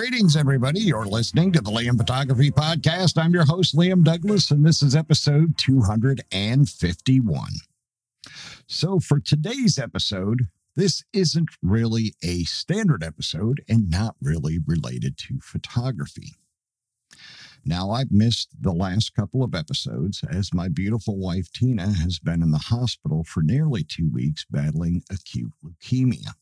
[0.00, 0.80] Greetings, everybody.
[0.80, 3.22] You're listening to the Liam Photography Podcast.
[3.22, 7.50] I'm your host, Liam Douglas, and this is episode 251.
[8.66, 15.38] So, for today's episode, this isn't really a standard episode and not really related to
[15.42, 16.32] photography.
[17.66, 22.40] Now, I've missed the last couple of episodes as my beautiful wife, Tina, has been
[22.40, 26.36] in the hospital for nearly two weeks battling acute leukemia.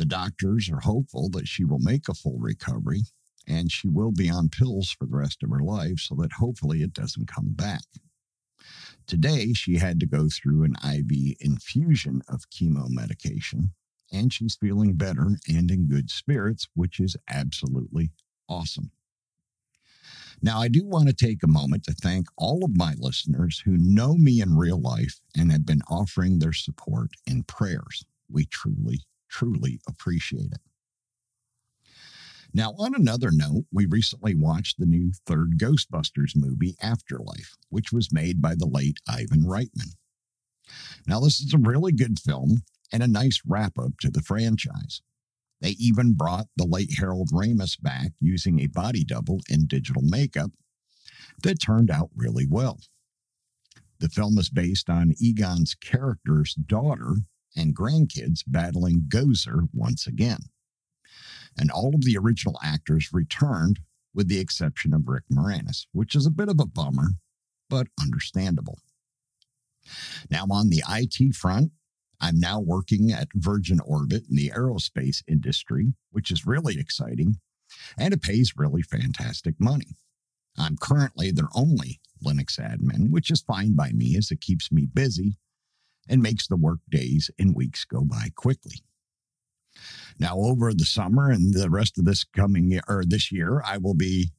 [0.00, 3.02] The doctors are hopeful that she will make a full recovery
[3.46, 6.80] and she will be on pills for the rest of her life so that hopefully
[6.80, 7.84] it doesn't come back.
[9.06, 13.74] Today, she had to go through an IV infusion of chemo medication,
[14.10, 18.10] and she's feeling better and in good spirits, which is absolutely
[18.48, 18.92] awesome.
[20.40, 23.76] Now, I do want to take a moment to thank all of my listeners who
[23.76, 28.06] know me in real life and have been offering their support and prayers.
[28.30, 30.60] We truly truly appreciate it.
[32.52, 38.12] Now, on another note, we recently watched the new third Ghostbusters movie, Afterlife, which was
[38.12, 39.94] made by the late Ivan Reitman.
[41.06, 45.00] Now, this is a really good film and a nice wrap up to the franchise.
[45.60, 50.50] They even brought the late Harold Ramis back using a body double and digital makeup
[51.42, 52.80] that turned out really well.
[54.00, 57.16] The film is based on Egon's character's daughter,
[57.56, 60.40] and grandkids battling Gozer once again.
[61.58, 63.80] And all of the original actors returned,
[64.14, 67.10] with the exception of Rick Moranis, which is a bit of a bummer,
[67.68, 68.78] but understandable.
[70.30, 71.72] Now, on the IT front,
[72.20, 77.36] I'm now working at Virgin Orbit in the aerospace industry, which is really exciting,
[77.96, 79.96] and it pays really fantastic money.
[80.58, 84.86] I'm currently their only Linux admin, which is fine by me as it keeps me
[84.86, 85.38] busy
[86.10, 88.82] and makes the work days and weeks go by quickly.
[90.18, 93.78] Now, over the summer and the rest of this coming year, or this year, I
[93.78, 94.32] will be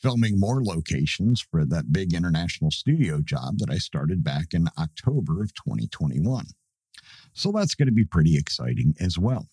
[0.00, 5.42] filming more locations for that big international studio job that I started back in October
[5.42, 6.46] of 2021.
[7.32, 9.48] So that's going to be pretty exciting as well.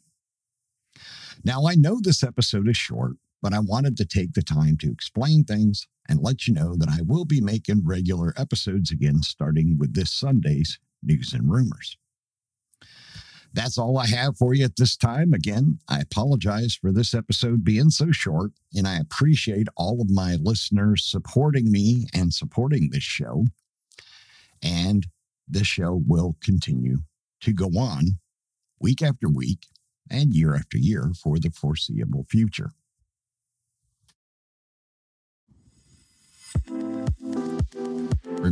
[1.44, 4.92] Now, I know this episode is short, but I wanted to take the time to
[4.92, 9.78] explain things and let you know that I will be making regular episodes again starting
[9.80, 11.98] with this Sunday's news and rumors.
[13.54, 15.34] That's all I have for you at this time.
[15.34, 20.36] Again, I apologize for this episode being so short, and I appreciate all of my
[20.36, 23.46] listeners supporting me and supporting this show.
[24.62, 25.08] And
[25.48, 26.98] this show will continue
[27.42, 28.20] to go on
[28.82, 29.68] week after week
[30.12, 32.72] and year after year for the foreseeable future.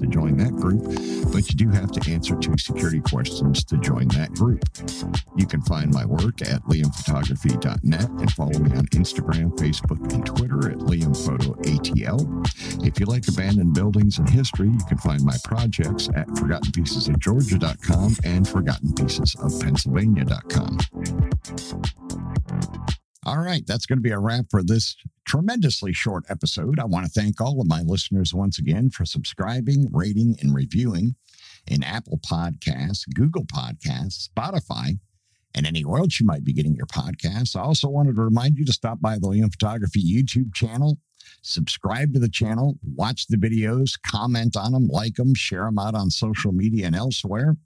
[0.00, 0.82] to join that group,
[1.32, 4.64] but you do have to answer two security questions to join that group.
[5.36, 10.68] You can find my work at liamphotography.net and follow me on Instagram, Facebook, and Twitter
[10.70, 12.86] at liamphotoatl.
[12.86, 18.46] If you like abandoned buildings and history, you can find my projects at forgottenpiecesofgeorgia.com and
[18.46, 20.78] forgottenpiecesofpennsylvania.com.
[23.26, 24.96] All right, that's going to be a wrap for this
[25.30, 26.80] tremendously short episode.
[26.80, 31.14] I want to thank all of my listeners once again for subscribing, rating, and reviewing
[31.68, 34.98] in Apple Podcasts, Google Podcasts, Spotify,
[35.54, 37.54] and anywhere else you might be getting your podcasts.
[37.54, 40.98] I also wanted to remind you to stop by the Liam Photography YouTube channel,
[41.42, 45.94] subscribe to the channel, watch the videos, comment on them, like them, share them out
[45.94, 47.56] on social media and elsewhere.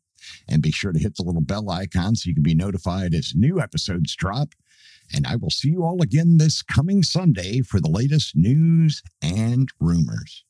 [0.48, 3.32] And be sure to hit the little bell icon so you can be notified as
[3.34, 4.50] new episodes drop.
[5.12, 9.68] And I will see you all again this coming Sunday for the latest news and
[9.80, 10.44] rumors.